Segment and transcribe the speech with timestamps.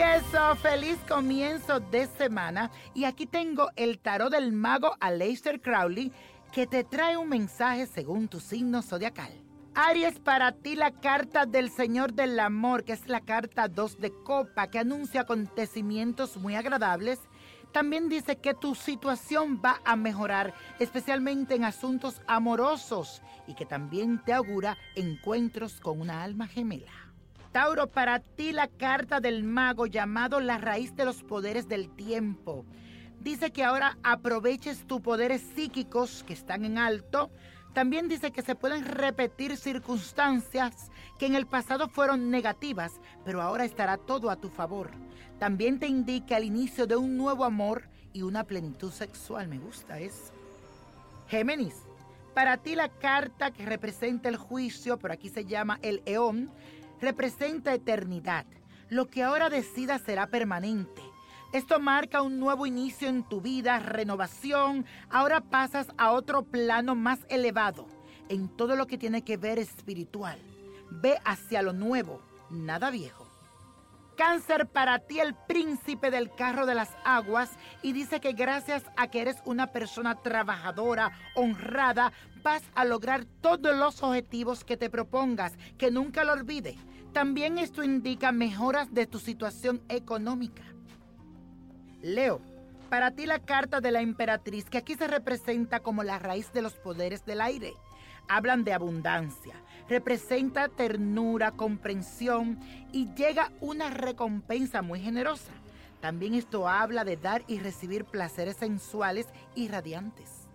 [0.00, 2.70] Eso, feliz comienzo de semana.
[2.94, 6.10] Y aquí tengo el tarot del mago Aleister Crowley
[6.50, 9.32] que te trae un mensaje según tu signo zodiacal.
[9.74, 14.12] Aries, para ti la carta del Señor del Amor, que es la carta 2 de
[14.24, 17.20] copa, que anuncia acontecimientos muy agradables.
[17.72, 24.22] También dice que tu situación va a mejorar, especialmente en asuntos amorosos, y que también
[24.24, 27.11] te augura encuentros con una alma gemela.
[27.52, 32.64] Tauro, para ti la carta del mago llamado la raíz de los poderes del tiempo.
[33.20, 37.30] Dice que ahora aproveches tus poderes psíquicos que están en alto
[37.72, 43.64] también dice que se pueden repetir circunstancias que en el pasado fueron negativas, pero ahora
[43.64, 44.90] estará todo a tu favor.
[45.38, 49.48] También te indica el inicio de un nuevo amor y una plenitud sexual.
[49.48, 50.32] Me gusta eso.
[51.28, 51.74] Géminis,
[52.34, 56.50] para ti la carta que representa el juicio, por aquí se llama el eón,
[57.02, 58.46] representa eternidad.
[58.88, 61.02] Lo que ahora decida será permanente.
[61.52, 64.86] Esto marca un nuevo inicio en tu vida, renovación.
[65.10, 67.86] Ahora pasas a otro plano más elevado
[68.28, 70.38] en todo lo que tiene que ver espiritual.
[70.90, 73.21] Ve hacia lo nuevo, nada viejo.
[74.16, 77.50] Cáncer para ti el príncipe del carro de las aguas
[77.82, 82.12] y dice que gracias a que eres una persona trabajadora, honrada,
[82.42, 86.76] vas a lograr todos los objetivos que te propongas, que nunca lo olvide.
[87.12, 90.62] También esto indica mejoras de tu situación económica.
[92.02, 92.40] Leo,
[92.90, 96.62] para ti la carta de la emperatriz, que aquí se representa como la raíz de
[96.62, 97.72] los poderes del aire.
[98.28, 99.54] Hablan de abundancia,
[99.88, 102.58] representa ternura, comprensión
[102.92, 105.52] y llega una recompensa muy generosa.
[106.00, 110.48] También esto habla de dar y recibir placeres sensuales y radiantes.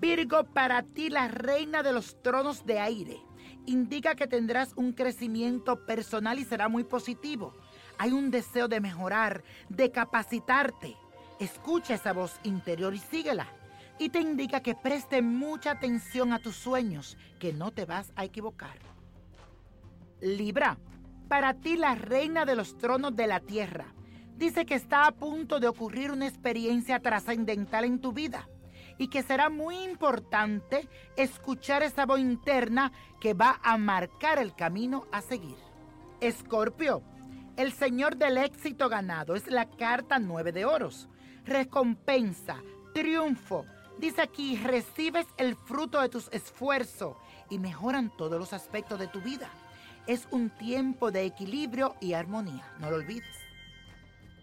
[0.00, 3.18] Virgo, para ti la reina de los tronos de aire,
[3.66, 7.54] indica que tendrás un crecimiento personal y será muy positivo
[7.98, 10.96] hay un deseo de mejorar, de capacitarte.
[11.40, 13.48] Escucha esa voz interior y síguela.
[13.98, 18.24] Y te indica que preste mucha atención a tus sueños, que no te vas a
[18.24, 18.78] equivocar.
[20.20, 20.78] Libra,
[21.28, 23.86] para ti la reina de los tronos de la tierra,
[24.36, 28.48] dice que está a punto de ocurrir una experiencia trascendental en tu vida
[28.98, 35.06] y que será muy importante escuchar esa voz interna que va a marcar el camino
[35.12, 35.56] a seguir.
[36.20, 37.02] Escorpio,
[37.56, 41.08] el Señor del éxito ganado es la carta nueve de oros.
[41.44, 42.62] Recompensa,
[42.94, 43.66] triunfo.
[43.98, 47.16] Dice aquí, recibes el fruto de tus esfuerzos
[47.50, 49.48] y mejoran todos los aspectos de tu vida.
[50.06, 53.36] Es un tiempo de equilibrio y armonía, no lo olvides.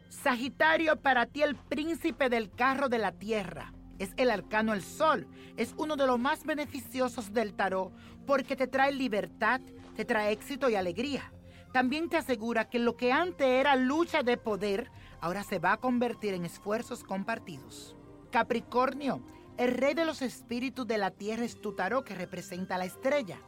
[0.10, 3.74] Sagitario, para ti el príncipe del carro de la tierra.
[4.00, 5.28] Es el arcano el sol.
[5.56, 7.94] Es uno de los más beneficiosos del tarot
[8.26, 9.62] porque te trae libertad,
[9.96, 11.32] te trae éxito y alegría
[11.74, 15.78] también te asegura que lo que antes era lucha de poder, ahora se va a
[15.78, 17.96] convertir en esfuerzos compartidos.
[18.30, 19.22] Capricornio,
[19.58, 23.40] el rey de los espíritus de la tierra es tu tarot que representa la estrella.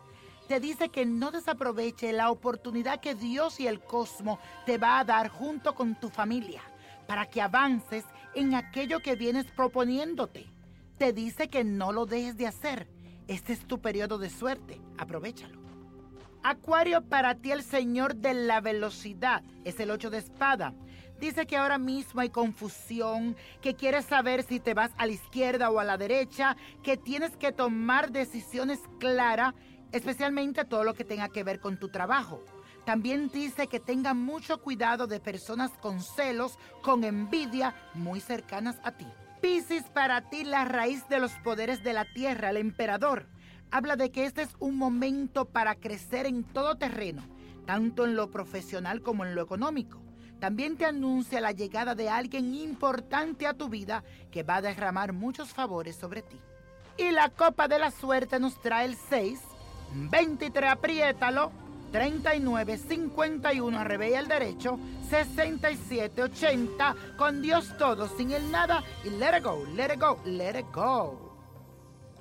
[0.48, 5.04] Te dice que no desaproveche la oportunidad que Dios y el cosmos te va a
[5.04, 6.62] dar junto con tu familia
[7.08, 8.04] para que avances
[8.36, 10.46] en aquello que vienes proponiéndote.
[10.98, 12.88] Te dice que no lo dejes de hacer.
[13.28, 14.80] Este es tu periodo de suerte.
[14.98, 15.65] Aprovechalo.
[16.48, 20.76] Acuario, para ti el Señor de la velocidad es el ocho de espada.
[21.20, 25.72] Dice que ahora mismo hay confusión, que quieres saber si te vas a la izquierda
[25.72, 29.56] o a la derecha, que tienes que tomar decisiones claras,
[29.92, 32.46] especialmente todo lo que tenga que ver con tu trabajo.
[32.86, 38.92] También dice que tenga mucho cuidado de personas con celos, con envidia, muy cercanas a
[38.92, 39.08] ti.
[39.42, 43.26] Piscis, para ti la raíz de los poderes de la tierra, el emperador
[43.76, 47.24] habla de que este es un momento para crecer en todo terreno,
[47.66, 50.02] tanto en lo profesional como en lo económico.
[50.40, 55.12] También te anuncia la llegada de alguien importante a tu vida que va a derramar
[55.12, 56.40] muchos favores sobre ti.
[56.98, 59.42] Y la copa de la suerte nos trae el 6,
[60.10, 61.52] 23, apriétalo,
[61.92, 64.80] 39, 51, arrebella el derecho,
[65.10, 70.18] 67, 80, con Dios todo, sin el nada, y let it go, let it go,
[70.24, 71.25] let it go.